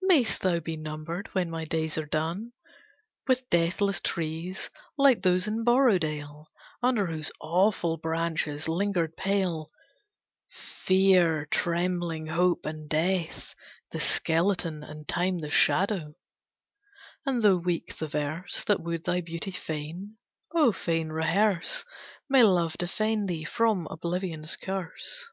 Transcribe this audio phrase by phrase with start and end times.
[0.00, 2.52] Mayst thou be numbered when my days are done
[3.28, 6.46] With deathless trees like those in Borrowdale,
[6.82, 9.70] Under whose awful branches lingered pale
[10.48, 13.54] "Fear, trembling Hope, and Death,
[13.90, 16.14] the skeleton, And Time the shadow;"
[17.26, 20.16] and though weak the verse That would thy beauty fain,
[20.54, 21.84] oh fain rehearse,
[22.26, 25.26] May Love defend thee from Oblivion's curse.